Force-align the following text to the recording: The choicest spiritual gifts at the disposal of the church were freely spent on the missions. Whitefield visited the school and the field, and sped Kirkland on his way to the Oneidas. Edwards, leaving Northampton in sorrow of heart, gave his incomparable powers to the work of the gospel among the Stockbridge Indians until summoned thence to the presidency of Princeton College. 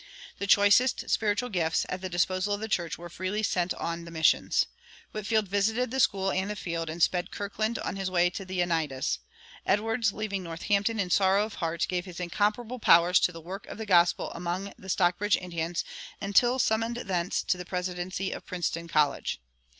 The 0.39 0.47
choicest 0.47 1.11
spiritual 1.11 1.49
gifts 1.49 1.85
at 1.87 2.01
the 2.01 2.09
disposal 2.09 2.55
of 2.55 2.59
the 2.59 2.67
church 2.67 2.97
were 2.97 3.07
freely 3.07 3.43
spent 3.43 3.71
on 3.75 4.03
the 4.03 4.09
missions. 4.09 4.65
Whitefield 5.11 5.47
visited 5.47 5.91
the 5.91 5.99
school 5.99 6.31
and 6.31 6.49
the 6.49 6.55
field, 6.55 6.89
and 6.89 7.03
sped 7.03 7.29
Kirkland 7.29 7.77
on 7.77 7.97
his 7.97 8.09
way 8.09 8.31
to 8.31 8.43
the 8.43 8.63
Oneidas. 8.63 9.19
Edwards, 9.63 10.11
leaving 10.11 10.41
Northampton 10.41 10.99
in 10.99 11.11
sorrow 11.11 11.45
of 11.45 11.53
heart, 11.61 11.85
gave 11.87 12.05
his 12.05 12.19
incomparable 12.19 12.79
powers 12.79 13.19
to 13.19 13.31
the 13.31 13.39
work 13.41 13.67
of 13.67 13.77
the 13.77 13.85
gospel 13.85 14.31
among 14.31 14.73
the 14.75 14.89
Stockbridge 14.89 15.37
Indians 15.37 15.83
until 16.19 16.57
summoned 16.57 16.97
thence 17.05 17.43
to 17.43 17.55
the 17.55 17.63
presidency 17.63 18.31
of 18.31 18.43
Princeton 18.47 18.87
College. 18.87 19.39